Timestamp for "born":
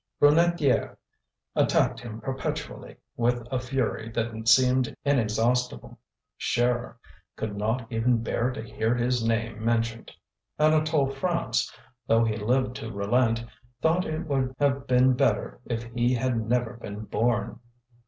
17.05-17.59